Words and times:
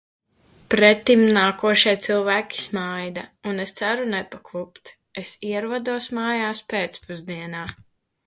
Pretimnākošie 0.73 1.91
cilvēki 2.05 2.61
smaida, 2.63 3.25
un 3.51 3.65
es 3.65 3.75
ceru 3.81 4.07
nepaklupt. 4.15 4.93
Es 5.25 5.35
ierodos 5.51 6.11
mājās 6.21 6.63
pēcpusdienā. 6.75 7.63